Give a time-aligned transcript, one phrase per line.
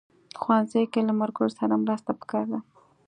[0.41, 2.59] ښوونځی کې له ملګرو سره مرسته پکار ده